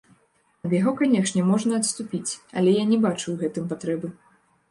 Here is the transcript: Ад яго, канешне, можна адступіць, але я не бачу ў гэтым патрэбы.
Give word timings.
Ад 0.67 0.71
яго, 0.75 0.93
канешне, 1.01 1.43
можна 1.49 1.73
адступіць, 1.81 2.31
але 2.61 2.73
я 2.77 2.85
не 2.93 2.97
бачу 3.05 3.23
ў 3.29 3.35
гэтым 3.43 3.65
патрэбы. 3.75 4.07